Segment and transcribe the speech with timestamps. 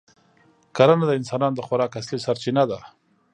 [0.75, 2.79] کرنه د انسانانو د خوراک اصلي سرچینه ده.